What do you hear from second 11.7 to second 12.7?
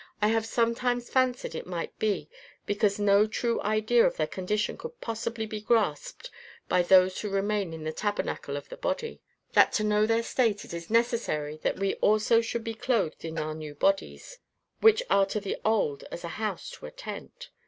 we also should